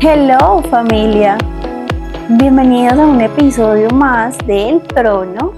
[0.00, 1.36] Hello familia,
[2.30, 5.52] bienvenidos a un episodio más de El Trono,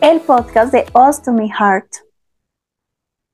[0.00, 1.88] el podcast de Ostomy Heart.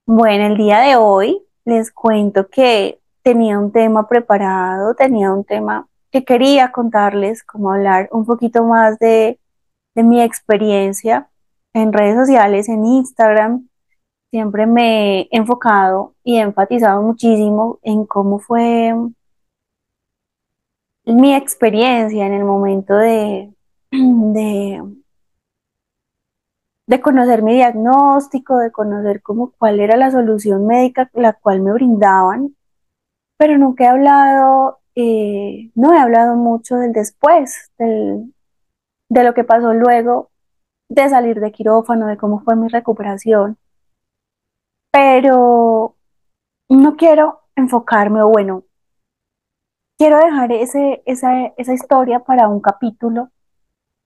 [0.07, 5.89] Bueno, el día de hoy les cuento que tenía un tema preparado, tenía un tema
[6.11, 9.41] que quería contarles, como hablar un poquito más de,
[9.95, 11.29] de mi experiencia
[11.75, 13.69] en redes sociales, en Instagram.
[14.31, 18.95] Siempre me he enfocado y he enfatizado muchísimo en cómo fue
[21.05, 23.53] mi experiencia en el momento de,
[23.91, 24.83] de,
[26.87, 31.73] de conocer mi diagnóstico, de conocer cómo, cuál era la solución médica la cual me
[31.73, 32.57] brindaban,
[33.37, 38.33] pero nunca he hablado, eh, no he hablado mucho del después, del,
[39.13, 40.31] de lo que pasó luego
[40.89, 43.59] de salir de quirófano, de cómo fue mi recuperación.
[44.91, 45.97] Pero
[46.71, 48.65] no quiero enfocarme, o bueno,
[49.99, 53.29] quiero dejar ese, esa, esa historia para un capítulo,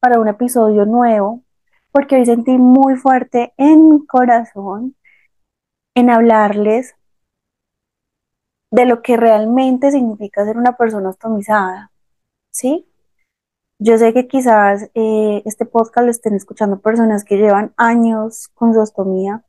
[0.00, 1.44] para un episodio nuevo,
[1.92, 4.96] porque hoy sentí muy fuerte en mi corazón
[5.94, 6.96] en hablarles
[8.72, 11.92] de lo que realmente significa ser una persona ostomizada,
[12.50, 12.88] ¿sí?
[13.78, 18.72] Yo sé que quizás eh, este podcast lo estén escuchando personas que llevan años con
[18.72, 19.44] su ostomía,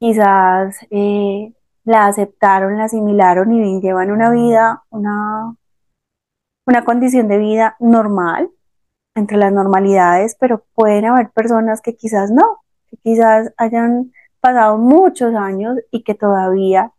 [0.00, 1.52] quizás eh,
[1.84, 5.54] la aceptaron, la asimilaron y llevan una vida, una,
[6.66, 8.50] una condición de vida normal,
[9.14, 15.34] entre las normalidades, pero pueden haber personas que quizás no, que quizás hayan pasado muchos
[15.34, 16.92] años y que todavía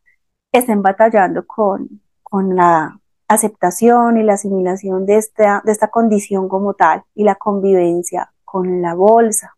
[0.51, 2.99] estén batallando con, con la
[3.29, 8.81] aceptación y la asimilación de esta, de esta condición como tal y la convivencia con
[8.81, 9.55] la bolsa.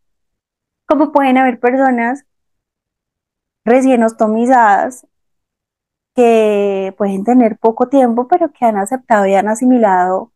[0.85, 2.25] Como pueden haber personas
[3.65, 5.07] recién ostomizadas
[6.13, 10.31] que pueden tener poco tiempo, pero que han aceptado y han asimilado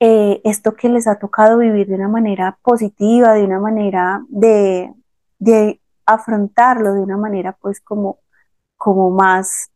[0.00, 4.94] eh, esto que les ha tocado vivir de una manera positiva, de una manera de,
[5.40, 8.20] de afrontarlo de una manera pues como,
[8.76, 9.70] como más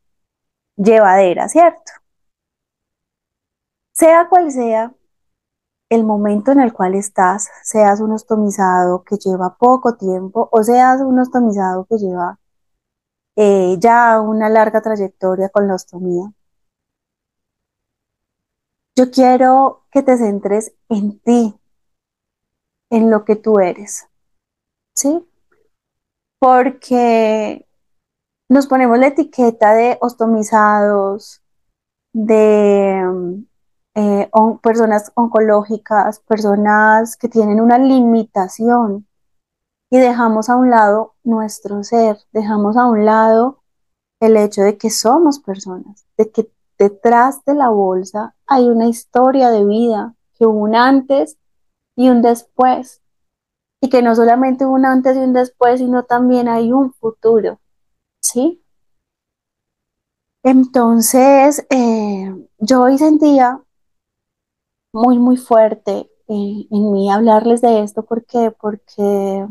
[0.77, 1.93] llevadera, ¿cierto?
[3.93, 4.95] Sea cual sea
[5.91, 11.03] el momento en el cual estás, seas un ostomizado que lleva poco tiempo o seas
[11.03, 12.39] un ostomizado que lleva
[13.37, 16.33] eh, ya una larga trayectoria con la ostomía.
[18.97, 21.55] Yo quiero que te centres en ti,
[22.91, 24.09] en lo que tú eres,
[24.95, 25.27] ¿sí?
[26.39, 27.67] Porque
[28.49, 31.43] nos ponemos la etiqueta de ostomizados,
[32.13, 33.45] de
[33.95, 34.31] eh,
[34.63, 39.07] personas oncológicas, personas que tienen una limitación
[39.91, 43.63] y dejamos a un lado nuestro ser, dejamos a un lado
[44.21, 49.51] el hecho de que somos personas, de que detrás de la bolsa hay una historia
[49.51, 51.37] de vida, que hubo un antes
[51.97, 53.03] y un después,
[53.83, 57.61] y que no solamente un antes y un después, sino también hay un futuro,
[58.21, 58.63] ¿sí?
[60.45, 63.61] Entonces, eh, yo hoy sentía
[64.93, 68.51] muy, muy fuerte eh, en mí hablarles de esto, ¿por qué?
[68.53, 69.47] Porque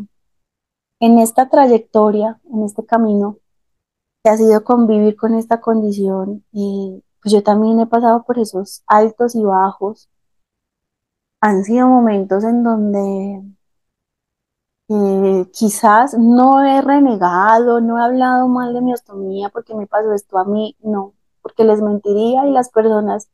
[1.00, 3.38] en esta trayectoria, en este camino,
[4.24, 8.84] que ha sido convivir con esta condición, y pues yo también he pasado por esos
[8.88, 10.09] altos y bajos.
[11.41, 13.44] Han sido momentos en donde
[14.90, 20.13] eh, quizás no he renegado, no he hablado mal de mi ostomía porque me pasó
[20.13, 23.30] esto a mí, no, porque les mentiría y las personas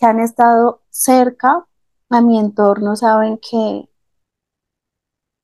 [0.00, 1.66] que han estado cerca
[2.08, 3.90] a mi entorno saben que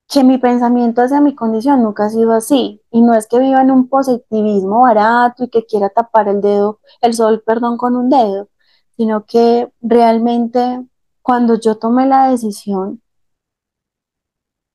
[0.08, 2.80] que mi pensamiento hacia mi condición nunca ha sido así.
[2.90, 6.80] Y no es que viva en un positivismo barato y que quiera tapar el dedo,
[7.00, 8.48] el sol, perdón, con un dedo,
[8.96, 10.86] sino que realmente
[11.22, 13.02] cuando yo tomé la decisión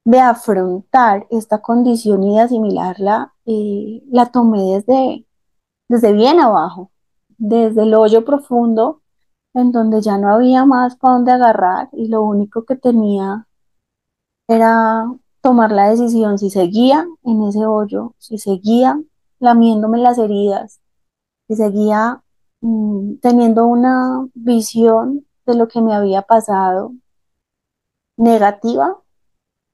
[0.04, 5.25] de afrontar esta condición y de asimilarla, eh, la tomé desde,
[5.88, 6.92] desde bien abajo,
[7.38, 9.00] desde el hoyo profundo,
[9.53, 13.48] en donde ya no había más para dónde agarrar y lo único que tenía
[14.48, 15.06] era
[15.42, 19.01] tomar la decisión si seguía en ese hoyo, si seguía
[19.39, 20.81] lamiéndome las heridas,
[21.48, 22.24] si seguía
[22.62, 26.94] mm, teniendo una visión de lo que me había pasado
[28.18, 28.98] negativa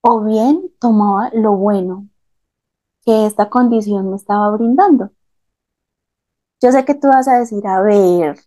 [0.01, 2.07] o bien tomaba lo bueno
[3.05, 5.11] que esta condición me estaba brindando.
[6.61, 8.37] Yo sé que tú vas a decir, a ver,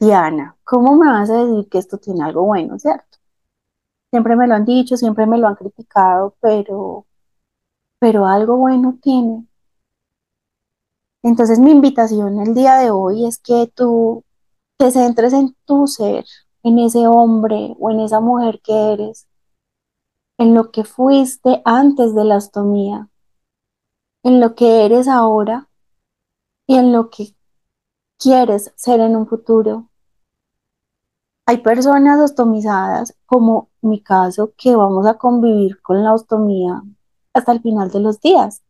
[0.00, 3.18] Diana, ¿cómo me vas a decir que esto tiene algo bueno, cierto?
[4.10, 7.06] Siempre me lo han dicho, siempre me lo han criticado, pero,
[8.00, 9.46] pero algo bueno tiene.
[11.22, 14.24] Entonces mi invitación el día de hoy es que tú
[14.78, 16.24] te centres en tu ser,
[16.62, 19.26] en ese hombre o en esa mujer que eres,
[20.38, 23.08] en lo que fuiste antes de la ostomía,
[24.22, 25.68] en lo que eres ahora
[26.68, 27.34] y en lo que
[28.18, 29.87] quieres ser en un futuro.
[31.48, 36.82] Hay personas ostomizadas, como mi caso, que vamos a convivir con la ostomía
[37.32, 38.62] hasta el final de los días.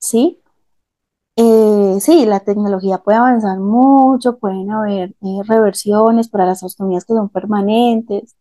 [0.00, 0.42] ¿Sí?
[1.36, 7.14] Eh, sí, la tecnología puede avanzar mucho, pueden haber eh, reversiones para las ostomías que
[7.14, 8.34] son permanentes,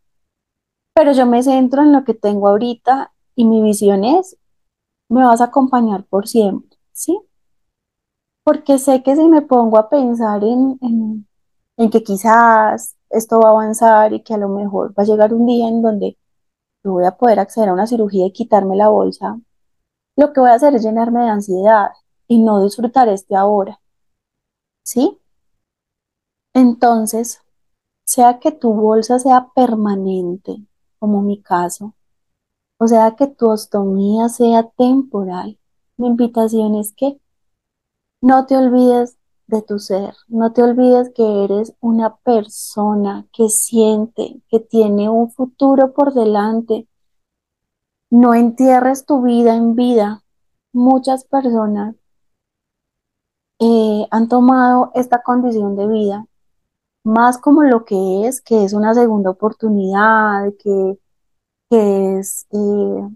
[0.95, 4.37] pero yo me centro en lo que tengo ahorita y mi visión es,
[5.07, 7.19] me vas a acompañar por siempre, ¿sí?
[8.43, 11.26] Porque sé que si me pongo a pensar en, en,
[11.77, 15.33] en que quizás esto va a avanzar y que a lo mejor va a llegar
[15.33, 16.17] un día en donde
[16.83, 19.39] yo voy a poder acceder a una cirugía y quitarme la bolsa,
[20.15, 21.89] lo que voy a hacer es llenarme de ansiedad
[22.27, 23.79] y no disfrutar este ahora,
[24.83, 25.19] ¿sí?
[26.53, 27.41] Entonces,
[28.05, 30.57] sea que tu bolsa sea permanente,
[30.99, 31.93] como mi caso,
[32.79, 35.59] o sea que tu ostomía sea temporal,
[35.97, 37.19] mi invitación es que
[38.21, 39.17] no te olvides
[39.47, 45.31] de tu ser, no te olvides que eres una persona que siente, que tiene un
[45.31, 46.87] futuro por delante.
[48.09, 50.23] No entierres tu vida en vida.
[50.73, 51.95] Muchas personas
[53.59, 56.27] eh, han tomado esta condición de vida
[57.07, 60.99] más como lo que es, que es una segunda oportunidad, que,
[61.69, 63.09] que es eh,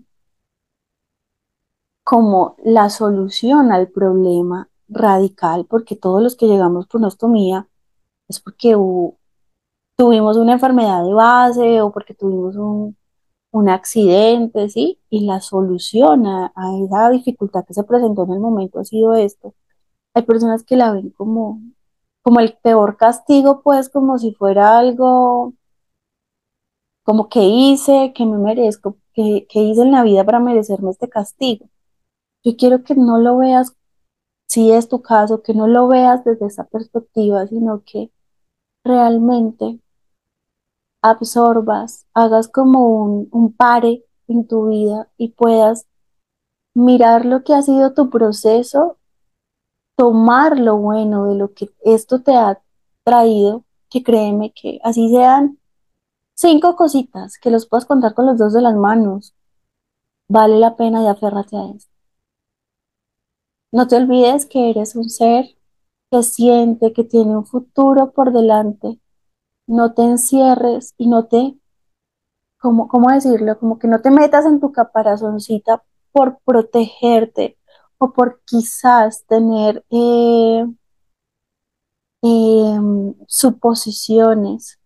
[2.03, 7.67] como la solución al problema radical, porque todos los que llegamos por ostomía
[8.29, 8.75] es porque
[9.97, 12.97] tuvimos una enfermedad de base o porque tuvimos un,
[13.51, 14.99] un accidente, ¿sí?
[15.09, 19.13] Y la solución a, a esa dificultad que se presentó en el momento ha sido
[19.15, 19.55] esto.
[20.13, 21.61] Hay personas que la ven como,
[22.23, 25.53] como el peor castigo, pues como si fuera algo
[27.03, 31.09] como que hice, que me merezco, que, que hice en la vida para merecerme este
[31.09, 31.67] castigo.
[32.43, 33.75] Yo quiero que no lo veas,
[34.51, 38.11] si es tu caso, que no lo veas desde esa perspectiva, sino que
[38.83, 39.79] realmente
[41.01, 45.87] absorbas, hagas como un, un pare en tu vida y puedas
[46.73, 48.97] mirar lo que ha sido tu proceso,
[49.95, 52.61] tomar lo bueno de lo que esto te ha
[53.05, 55.59] traído, que créeme que así sean
[56.35, 59.33] cinco cositas que los puedas contar con los dos de las manos,
[60.27, 61.90] vale la pena y aférrate a eso.
[63.71, 65.45] No te olvides que eres un ser
[66.11, 68.99] que siente, que tiene un futuro por delante.
[69.67, 71.55] No te encierres y no te,
[72.59, 73.57] ¿cómo, cómo decirlo?
[73.59, 77.57] Como que no te metas en tu caparazoncita por protegerte
[77.97, 80.65] o por quizás tener eh,
[82.21, 84.79] em, suposiciones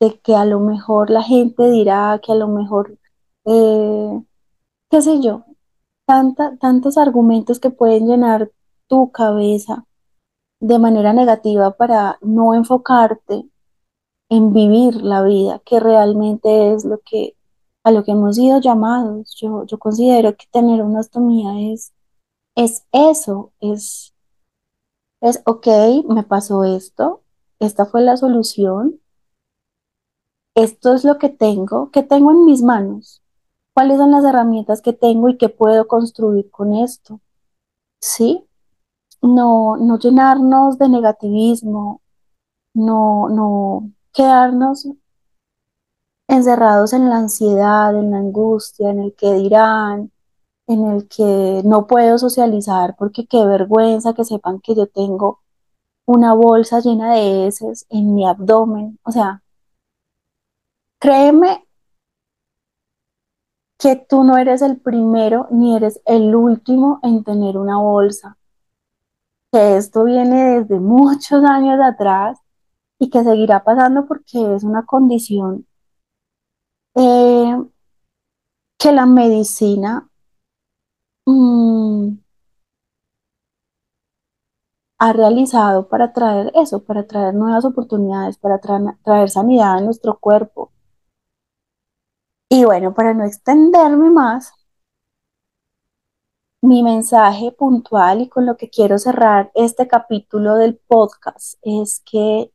[0.00, 2.98] de que a lo mejor la gente dirá, que a lo mejor,
[3.46, 4.22] eh,
[4.90, 5.44] qué sé yo,
[6.06, 8.50] tanta, tantos argumentos que pueden llenar
[8.86, 9.86] tu cabeza
[10.60, 13.44] de manera negativa para no enfocarte
[14.28, 17.36] en vivir la vida, que realmente es lo que
[17.84, 19.36] a lo que hemos sido llamados.
[19.40, 21.92] Yo, yo considero que tener una ostomía es,
[22.56, 24.14] es eso, es,
[25.20, 25.66] es, ok,
[26.08, 27.22] me pasó esto,
[27.60, 29.00] esta fue la solución,
[30.54, 33.22] esto es lo que tengo, que tengo en mis manos,
[33.74, 37.20] cuáles son las herramientas que tengo y qué puedo construir con esto,
[38.00, 38.46] ¿sí?
[39.22, 42.00] No, no llenarnos de negativismo,
[42.74, 44.88] no, no quedarnos
[46.28, 50.12] encerrados en la ansiedad, en la angustia, en el que dirán,
[50.66, 55.40] en el que no puedo socializar porque qué vergüenza que sepan que yo tengo
[56.06, 58.98] una bolsa llena de heces en mi abdomen.
[59.04, 59.42] O sea,
[60.98, 61.66] créeme
[63.78, 68.36] que tú no eres el primero ni eres el último en tener una bolsa,
[69.50, 72.38] que esto viene desde muchos años atrás
[72.98, 75.66] y que seguirá pasando porque es una condición
[76.94, 77.56] eh,
[78.78, 80.08] que la medicina
[81.26, 82.16] mm,
[84.98, 90.18] ha realizado para traer eso, para traer nuevas oportunidades, para tra- traer sanidad a nuestro
[90.18, 90.72] cuerpo.
[92.54, 94.52] Y bueno, para no extenderme más,
[96.62, 102.52] mi mensaje puntual y con lo que quiero cerrar este capítulo del podcast es que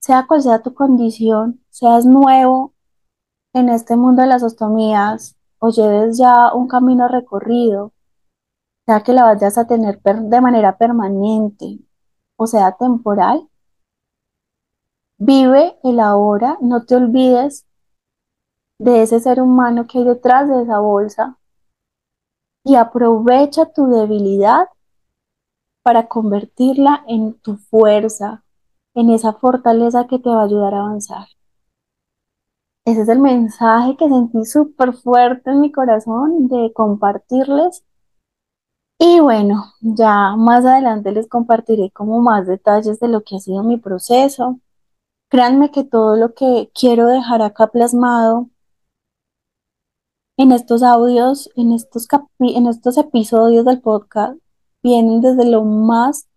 [0.00, 2.74] sea cual sea tu condición, seas nuevo
[3.52, 7.92] en este mundo de las ostomías o lleves ya un camino recorrido,
[8.86, 11.78] sea que la vayas a tener de manera permanente
[12.34, 13.48] o sea temporal,
[15.16, 17.66] vive el ahora, no te olvides
[18.82, 21.38] de ese ser humano que hay detrás de esa bolsa
[22.64, 24.68] y aprovecha tu debilidad
[25.84, 28.44] para convertirla en tu fuerza,
[28.94, 31.26] en esa fortaleza que te va a ayudar a avanzar.
[32.84, 37.84] Ese es el mensaje que sentí súper fuerte en mi corazón de compartirles.
[38.98, 43.62] Y bueno, ya más adelante les compartiré como más detalles de lo que ha sido
[43.62, 44.58] mi proceso.
[45.28, 48.48] Créanme que todo lo que quiero dejar acá plasmado
[50.36, 52.08] en estos audios, en estos,
[52.40, 54.38] en estos episodios del podcast,
[54.82, 56.28] vienen desde lo más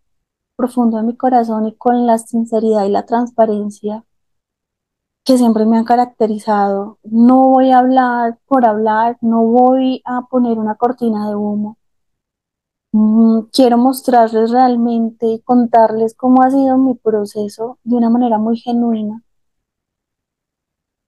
[0.56, 4.06] profundo de mi corazón y con la sinceridad y la transparencia
[5.25, 7.00] que siempre me han caracterizado.
[7.04, 11.78] No voy a hablar por hablar, no voy a poner una cortina de humo.
[12.94, 18.58] Mm, quiero mostrarles realmente y contarles cómo ha sido mi proceso de una manera muy
[18.58, 19.25] genuina.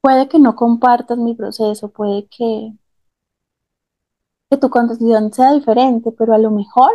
[0.01, 2.73] Puede que no compartas mi proceso, puede que,
[4.59, 6.93] tu condición sea diferente, pero a lo mejor,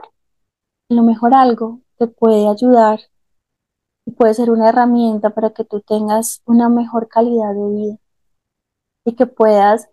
[0.90, 3.00] a lo mejor algo te puede ayudar
[4.06, 7.98] y puede ser una herramienta para que tú tengas una mejor calidad de vida
[9.04, 9.88] y que puedas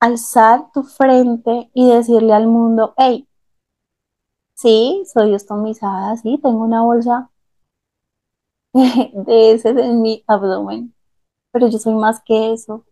[0.00, 3.28] alzar tu frente y decirle al mundo, hey,
[4.54, 7.30] sí, soy estomizada, sí, tengo una bolsa
[8.74, 10.94] de ese en mi abdomen,
[11.52, 12.84] pero yo soy más que eso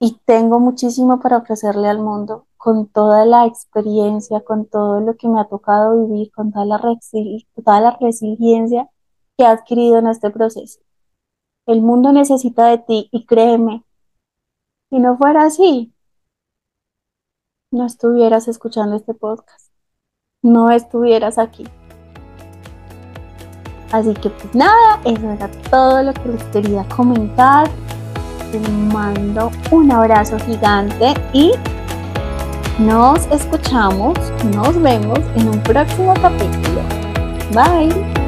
[0.00, 5.28] y tengo muchísimo para ofrecerle al mundo con toda la experiencia, con todo lo que
[5.28, 6.80] me ha tocado vivir, con toda la,
[7.64, 8.88] toda la resiliencia
[9.36, 10.80] que he adquirido en este proceso.
[11.66, 13.84] El mundo necesita de ti y créeme,
[14.90, 15.92] si no fuera así,
[17.70, 19.70] no estuvieras escuchando este podcast,
[20.42, 21.64] no estuvieras aquí.
[23.92, 27.68] Así que pues nada, eso era todo lo que les quería comentar.
[28.52, 28.58] Te
[28.92, 31.52] mando un abrazo gigante y
[32.78, 34.18] nos escuchamos,
[34.54, 36.80] nos vemos en un próximo capítulo.
[37.52, 38.27] Bye.